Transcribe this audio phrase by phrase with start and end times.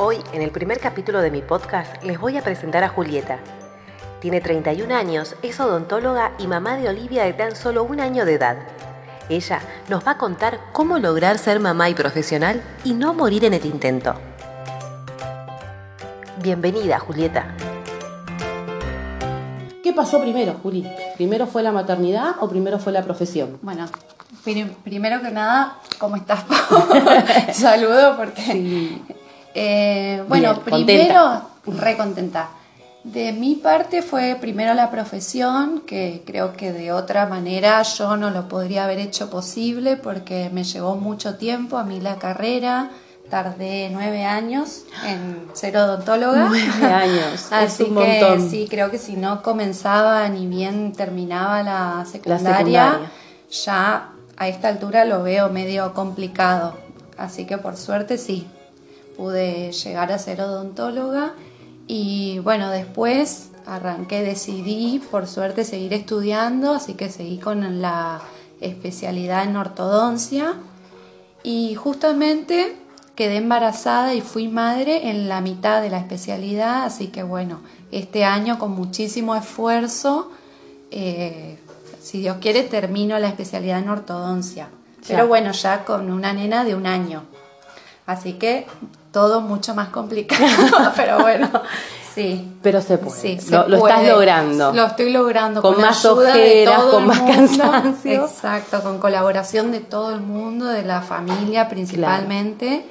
[0.00, 3.40] Hoy, en el primer capítulo de mi podcast, les voy a presentar a Julieta.
[4.20, 8.34] Tiene 31 años, es odontóloga y mamá de Olivia de tan solo un año de
[8.34, 8.58] edad.
[9.28, 13.54] Ella nos va a contar cómo lograr ser mamá y profesional y no morir en
[13.54, 14.14] el intento.
[16.40, 17.56] Bienvenida, Julieta.
[19.82, 20.88] ¿Qué pasó primero, Juli?
[21.16, 23.58] ¿Primero fue la maternidad o primero fue la profesión?
[23.62, 23.86] Bueno,
[24.44, 26.44] primero que nada, ¿cómo estás?
[27.52, 29.17] Saludo porque...
[29.60, 32.50] Eh, bueno, primero, re contenta.
[33.02, 38.30] De mi parte fue primero la profesión, que creo que de otra manera yo no
[38.30, 42.90] lo podría haber hecho posible porque me llevó mucho tiempo a mí la carrera.
[43.30, 46.48] Tardé nueve años en ser odontóloga.
[46.48, 48.50] Nueve años, Así es un que montón.
[48.50, 53.00] sí, creo que si no comenzaba ni bien terminaba la secundaria,
[53.50, 56.74] ya a esta altura lo veo medio complicado.
[57.18, 58.46] Así que por suerte sí,
[59.18, 61.34] pude llegar a ser odontóloga
[61.88, 68.22] y bueno, después arranqué, decidí por suerte seguir estudiando, así que seguí con la
[68.60, 70.54] especialidad en ortodoncia
[71.42, 72.76] y justamente
[73.16, 77.58] quedé embarazada y fui madre en la mitad de la especialidad, así que bueno,
[77.90, 80.30] este año con muchísimo esfuerzo,
[80.92, 81.58] eh,
[82.00, 84.68] si Dios quiere, termino la especialidad en ortodoncia.
[85.08, 87.24] Pero bueno, ya con una nena de un año.
[88.06, 88.66] Así que
[89.12, 91.50] todo mucho más complicado, pero bueno,
[92.14, 92.48] sí.
[92.62, 93.20] Pero se puede.
[93.20, 94.72] Sí, se lo, lo estás logrando.
[94.72, 95.62] Lo estoy logrando.
[95.62, 97.34] Con la más ayuda de ojeras, todo con el más mundo.
[97.34, 98.24] cansancio.
[98.26, 102.84] Exacto, con colaboración de todo el mundo, de la familia principalmente,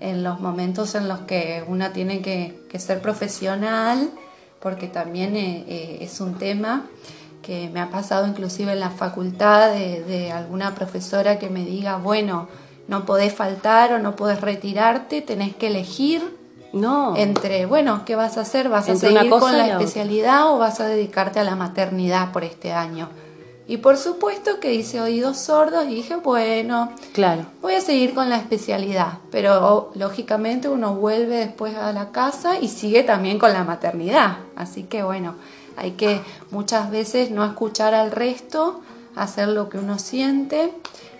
[0.00, 4.10] en los momentos en los que uno tiene que, que ser profesional,
[4.60, 6.86] porque también eh, eh, es un tema
[7.42, 11.96] que me ha pasado inclusive en la facultad de, de alguna profesora que me diga,
[11.96, 12.48] bueno,
[12.88, 16.22] no podés faltar o no podés retirarte, tenés que elegir
[16.72, 17.14] No.
[17.16, 18.68] entre, bueno, ¿qué vas a hacer?
[18.68, 19.78] ¿Vas a Entre seguir con la otra.
[19.78, 23.08] especialidad o vas a dedicarte a la maternidad por este año?
[23.68, 27.46] Y por supuesto que hice oídos sordos y dije, bueno, Claro.
[27.62, 32.58] voy a seguir con la especialidad, pero oh, lógicamente uno vuelve después a la casa
[32.58, 34.38] y sigue también con la maternidad.
[34.56, 35.36] Así que bueno,
[35.76, 38.80] hay que muchas veces no escuchar al resto,
[39.14, 40.72] hacer lo que uno siente,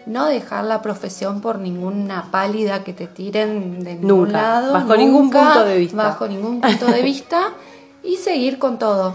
[0.07, 4.73] no dejar la profesión por ninguna pálida que te tiren de ningún Nunca, lado.
[4.75, 5.97] bajo ningún punto de vista.
[5.97, 7.51] Bajo ningún punto de vista
[8.03, 9.15] y seguir con todo.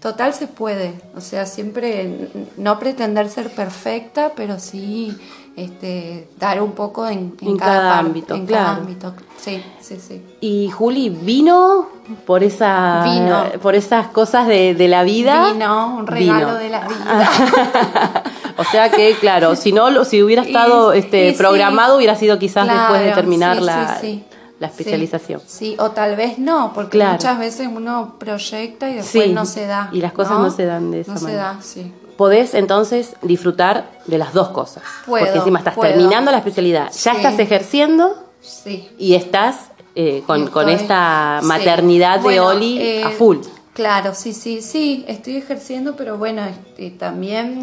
[0.00, 5.16] Total se puede, o sea, siempre no pretender ser perfecta, pero sí
[5.54, 8.64] este, dar un poco en, En cada, cada parte, ámbito, en claro.
[8.64, 9.14] cada ámbito.
[9.36, 10.20] Sí, sí, sí.
[10.40, 11.86] Y Juli, ¿vino
[12.26, 13.44] por esa Vino.
[13.60, 15.52] por esas cosas de, de la vida?
[15.52, 16.54] Vino, un regalo Vino.
[16.54, 18.22] de la vida.
[18.62, 21.38] O sea que, claro, si no, si hubiera Y- estado este, y sí.
[21.38, 24.24] programado, hubiera sido quizás después de terminar sí, la, sí,
[24.58, 25.40] la especialización.
[25.46, 27.12] Sí, o tal vez no, porque Claro.
[27.14, 29.90] muchas veces uno proyecta y después no se da.
[29.92, 31.40] y las cosas no se dan de esa no manera.
[31.62, 31.92] se da, sí.
[32.16, 34.82] Podés entonces disfrutar de las dos cosas.
[35.06, 35.90] Puedo, porque encima estás puedo.
[35.92, 37.16] terminando la especialidad, ya Sí.
[37.16, 38.88] estás ejerciendo Sí.
[38.98, 39.56] y estás
[39.94, 41.46] eh, con, con esta sí.
[41.46, 43.38] maternidad de Oli eh, a full.
[43.74, 47.62] Claro, sí, sí, sí, estoy ejerciendo, pero bueno, este, también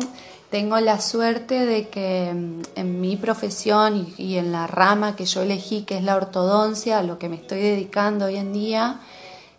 [0.49, 5.25] tengo la suerte de que mm, en mi profesión y, y en la rama que
[5.25, 8.99] yo elegí, que es la ortodoncia, a lo que me estoy dedicando hoy en día,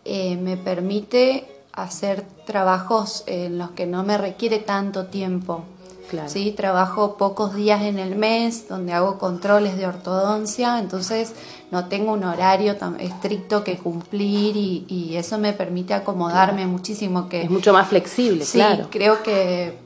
[0.05, 5.63] eh, me permite hacer trabajos en los que no me requiere tanto tiempo.
[6.09, 6.27] Claro.
[6.27, 11.31] Sí, trabajo pocos días en el mes donde hago controles de ortodoncia, entonces
[11.71, 17.29] no tengo un horario tan estricto que cumplir y, y eso me permite acomodarme muchísimo.
[17.29, 18.87] Que Es mucho más flexible, sí, claro.
[18.91, 19.77] creo que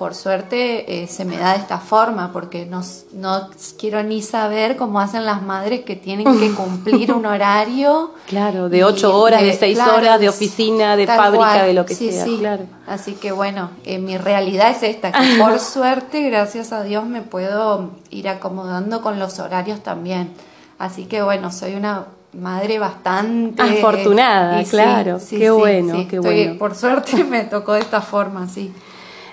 [0.00, 2.80] por suerte eh, se me da de esta forma porque no,
[3.12, 8.14] no quiero ni saber cómo hacen las madres que tienen que cumplir un horario.
[8.26, 11.66] Claro, de ocho horas, de seis claro, horas, de oficina, de fábrica, cual.
[11.66, 12.38] de lo que Sí, sea, sí.
[12.38, 12.64] claro.
[12.86, 17.20] Así que bueno, eh, mi realidad es esta, que por suerte, gracias a Dios, me
[17.20, 20.32] puedo ir acomodando con los horarios también.
[20.78, 25.18] Así que bueno, soy una madre bastante Afortunada, y sí, claro.
[25.28, 26.58] Qué bueno, qué estoy- bueno.
[26.58, 28.72] Por suerte me tocó de esta forma, sí.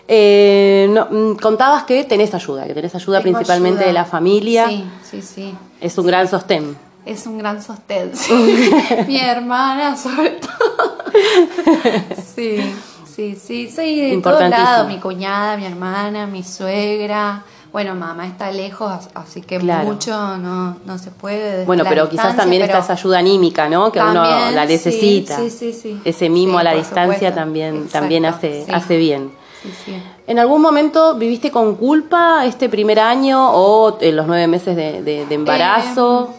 [0.07, 3.87] Eh, no, mm, contabas que tenés ayuda, que tenés ayuda Tengo principalmente ayuda.
[3.87, 4.67] de la familia.
[4.67, 5.55] Sí, sí, sí.
[5.81, 6.77] Es un gran sostén.
[7.05, 8.11] Es un gran sostén.
[8.15, 8.71] sí.
[9.07, 10.97] Mi hermana, sobre todo.
[12.35, 12.57] sí,
[13.05, 13.69] sí, sí.
[13.69, 14.87] Soy de todos lados.
[14.87, 17.43] Mi cuñada, mi hermana, mi suegra.
[17.73, 19.83] Bueno, mamá está lejos, así que Claro.
[19.85, 21.65] mucho no, no se puede.
[21.65, 23.91] Bueno, la pero quizás también está esa ayuda anímica, ¿no?
[23.91, 25.35] Que uno también, la sí, necesita.
[25.37, 26.01] Sí, sí, sí.
[26.05, 27.35] Ese mimo a la distancia supuesto.
[27.35, 28.71] también, Exacto, también hace, sí.
[28.73, 29.31] hace bien.
[29.63, 30.03] Sí, sí.
[30.27, 35.01] ¿En algún momento viviste con culpa este primer año o en los nueve meses de,
[35.01, 36.33] de- de embarazo?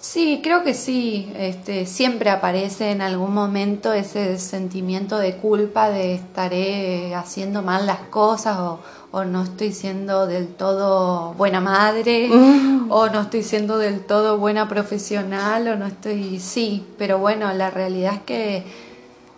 [0.00, 1.32] Sí, creo que sí.
[1.36, 7.98] Este, siempre aparece en algún momento ese sentimiento de culpa de estaré haciendo mal las
[8.10, 8.78] cosas o,
[9.10, 12.90] o no estoy siendo del todo buena madre mm.
[12.90, 17.70] o no estoy siendo del todo buena profesional o no estoy, sí, pero bueno, la
[17.70, 18.62] realidad es que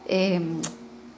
[0.08, 0.60] em,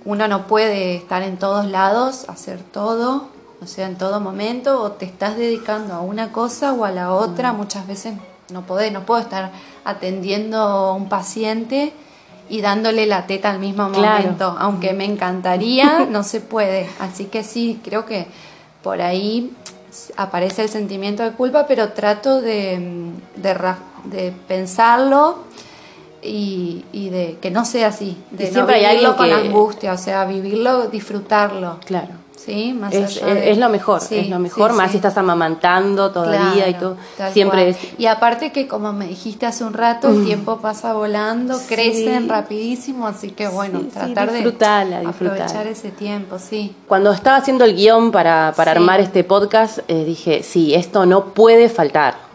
[0.04, 3.28] uno no puede estar en todos lados, hacer todo,
[3.62, 7.12] o sea, en todo momento, o te estás dedicando a una cosa o a la
[7.12, 7.56] otra, mm.
[7.56, 8.14] muchas veces
[8.52, 9.50] no podés, no puedo estar
[9.84, 11.92] atendiendo a un paciente
[12.48, 14.56] y dándole la teta al mismo momento.
[14.58, 16.88] Aunque me encantaría, no se puede.
[16.98, 18.26] Así que sí, creo que
[18.82, 19.52] por ahí
[20.16, 25.38] aparece el sentimiento de culpa, pero trato de, de, pensarlo
[26.22, 31.78] y, de que no sea así, de siempre vivirlo con angustia, o sea, vivirlo, disfrutarlo.
[31.84, 32.22] Claro.
[32.44, 36.74] Sí, más es, es, lo mejor, es lo mejor, más si estás amamantando todavía y
[36.74, 36.96] todo.
[37.32, 37.76] Siempre es.
[37.98, 40.24] Y aparte que como me dijiste hace un rato, el mm.
[40.24, 44.40] tiempo pasa volando, crecen rapidísimo, así que bueno, tratar de
[45.06, 46.74] aprovechar ese tiempo, sí.
[46.88, 51.26] Cuando estaba haciendo el guion para, para armar este podcast, eh, dije, sí, esto no
[51.26, 52.31] puede faltar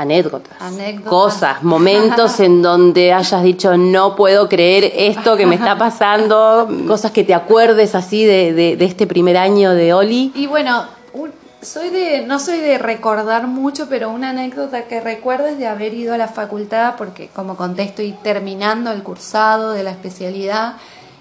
[0.00, 0.56] anécdotas,
[1.04, 7.10] cosas, momentos en donde hayas dicho no puedo creer esto que me está pasando, cosas
[7.12, 10.32] que te acuerdes así de, de, este primer año de Oli.
[10.34, 10.84] Y bueno,
[11.62, 15.94] soy de, no soy de recordar mucho, pero una anécdota que recuerdo es de haber
[15.94, 20.74] ido a la facultad, porque como conté estoy terminando el cursado de la especialidad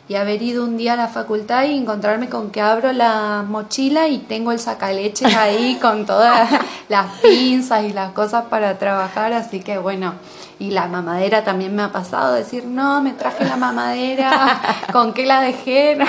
[0.09, 4.07] y haber ido un día a la facultad y encontrarme con que abro la mochila
[4.07, 6.49] y tengo el sacaleches ahí con todas
[6.89, 10.15] las pinzas y las cosas para trabajar, así que bueno,
[10.57, 14.59] y la mamadera también me ha pasado, decir, no, me traje la mamadera,
[14.91, 15.97] ¿con qué la dejé?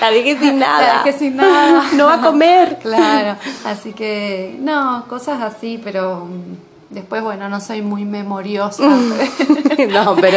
[0.00, 0.98] La dejé sin nada.
[0.98, 1.84] La dejé sin nada.
[1.94, 2.78] No va a comer.
[2.82, 6.28] Claro, así que no, cosas así, pero
[6.92, 8.82] Después, bueno, no soy muy memoriosa.
[9.90, 10.36] no, pero,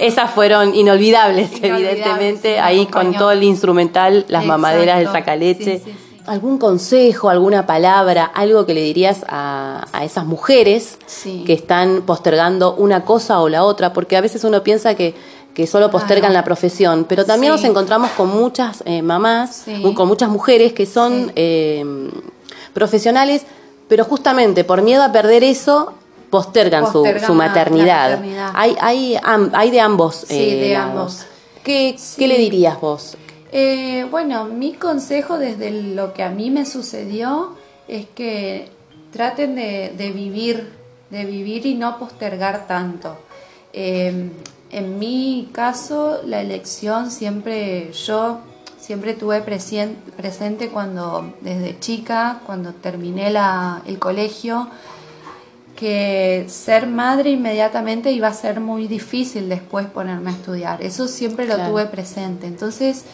[0.00, 5.82] esas, fueron inolvidables, evidentemente, ahí con todo el instrumental, las mamaderas del sacaleche.
[6.26, 10.98] ¿Algún consejo, alguna palabra, algo que le dirías a, esas mujeres
[11.46, 13.92] que están postergando una cosa o la otra?
[13.92, 15.14] Porque a veces uno piensa que,
[15.54, 20.28] que solo postergan la profesión, pero también nos encontramos con muchas eh, mamás, con muchas
[20.28, 22.10] mujeres que son eh,
[22.74, 23.46] profesionales
[23.88, 25.92] pero justamente por miedo a perder eso
[26.30, 28.20] postergan, su, maternidad.
[28.54, 29.16] Hay, hay,
[29.52, 30.24] hay de ambos.
[30.26, 31.24] Sí, de eh, ambos.
[31.62, 33.16] ¿Qué, ¿Qué, le dirías vos?
[33.52, 37.54] Eh, bueno, mi consejo desde lo que a mí me sucedió
[37.88, 38.68] es que
[39.12, 40.72] traten de, vivir,
[41.10, 43.16] de vivir y no postergar tanto.
[43.72, 44.30] Eh,
[44.70, 48.40] en mi caso, la elección siempre yo
[48.86, 54.68] siempre tuve presente cuando, desde chica, cuando terminé la, el colegio,
[55.74, 60.82] que ser madre inmediatamente iba a ser muy difícil después ponerme a estudiar.
[60.82, 62.46] Eso siempre lo tuve presente.
[62.46, 63.04] Entonces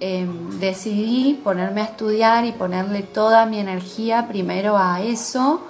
[0.00, 5.62] em, decidí ponerme a estudiar y ponerle toda mi energía primero a eso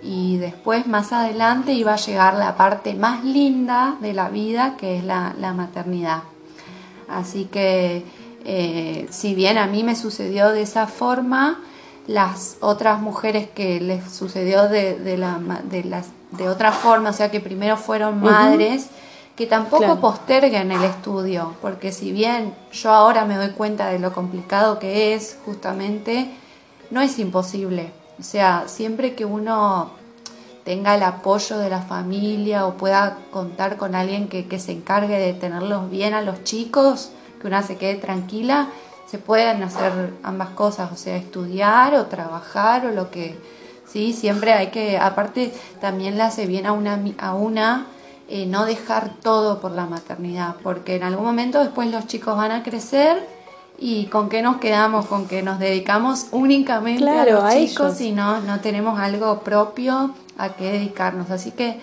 [0.00, 4.98] y después más adelante iba a llegar la parte más linda de la vida que
[4.98, 6.22] es la, la maternidad.
[7.08, 8.04] Así que
[8.44, 11.60] eh, si bien a mí me sucedió de esa forma,
[12.06, 17.30] las otras mujeres que les sucedió de, la, de, las, de otra forma, o sea
[17.30, 18.88] que primero fueron madres,
[19.36, 24.12] que tampoco posterguen el estudio, porque si bien yo ahora me doy cuenta de lo
[24.12, 26.30] complicado que es, justamente,
[26.90, 27.92] no es imposible.
[28.18, 29.90] O sea, siempre que uno
[30.64, 35.18] tenga el apoyo de la familia o pueda contar con alguien que, que se encargue
[35.18, 37.10] de tenerlos bien a los chicos,
[37.42, 38.68] que una se quede tranquila,
[39.06, 43.36] se pueden hacer ambas cosas, o sea, estudiar o trabajar o lo que,
[43.84, 47.86] sí, siempre hay que, aparte también le hace bien a una, a una
[48.28, 52.52] eh, no dejar todo por la maternidad, porque en algún momento después los chicos van
[52.52, 53.28] a crecer
[53.78, 58.40] y con qué nos quedamos, con que nos dedicamos únicamente a los chicos y no,
[58.40, 61.30] no tenemos algo propio a qué dedicarnos.
[61.30, 61.80] Así que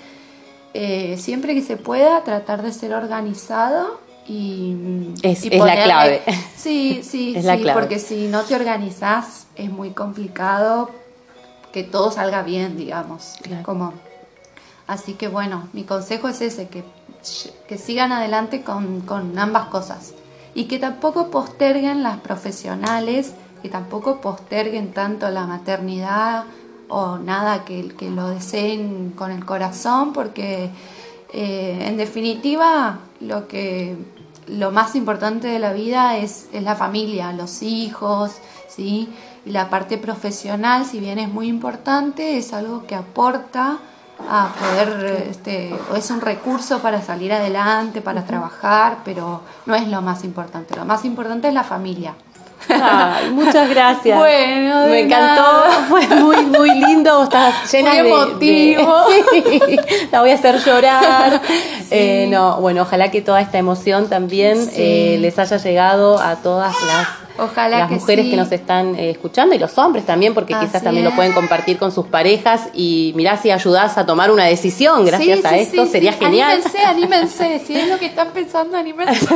[0.74, 4.00] eh, siempre que se pueda tratar de ser organizado
[4.30, 6.22] y, es, la clave.
[6.56, 10.92] Sí, sí, sí, porque si no te organizas es muy complicado
[11.72, 13.38] que todo salga bien, digamos.
[13.64, 13.94] Como,
[14.86, 16.84] así que bueno, mi consejo es ese, que,
[17.68, 20.14] que sigan adelante con, con ambas cosas
[20.54, 23.34] y que tampoco posterguen las profesionales,
[23.64, 26.44] que tampoco posterguen tanto la maternidad
[26.88, 30.70] o nada, que, que lo deseen con el corazón, porque
[31.34, 33.96] eh, en definitiva lo que
[34.50, 38.32] lo más importante de la vida es, es la familia, los hijos,
[38.68, 39.10] ¿sí?
[39.46, 43.80] Y la parte profesional, si bien es muy importante, es algo que aporta
[44.30, 50.02] a poder, este, es un recurso para salir adelante, para trabajar, pero no es lo
[50.02, 50.76] más importante.
[50.76, 52.16] Lo más importante es la familia.
[52.70, 54.18] Ay, muchas gracias.
[54.18, 57.24] Bueno, me encantó, fue muy, muy lindo.
[57.24, 59.06] Estás llena muy emotivo.
[60.12, 61.42] la voy a hacer llorar.
[61.92, 66.76] Eh, no, bueno, ojalá que toda esta emoción también eh, les haya llegado a todas
[66.86, 67.08] las
[67.42, 71.06] Ojalá las mujeres que nos están eh, escuchando y los hombres también, porque quizás también
[71.06, 75.46] lo pueden compartir con sus parejas y mirá si ayudás a tomar una decisión gracias
[75.46, 76.52] a esto, sería genial.
[76.52, 79.28] Anímense, anímense, si es lo que están pensando, anímense.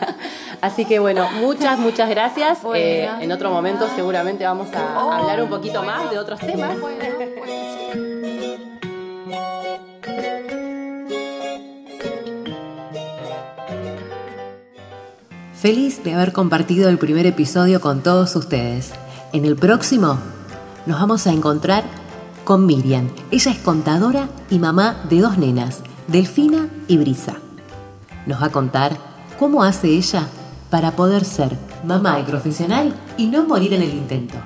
[0.60, 2.58] Así que bueno, muchas, muchas gracias.
[2.74, 5.12] Eh, en otro momento seguramente vamos a oh.
[5.12, 6.76] hablar un poquito más de otros temas.
[15.60, 18.92] Feliz de haber compartido el primer episodio con todos ustedes.
[19.34, 20.18] En el próximo
[20.86, 21.84] nos vamos a encontrar
[22.44, 23.10] con Miriam.
[23.30, 27.34] Ella es contadora y mamá de dos nenas, Delfina y Brisa.
[28.24, 28.96] Nos va a contar
[29.38, 30.28] cómo hace ella
[30.70, 34.36] para poder ser mamá y profesional y no morir en el intento.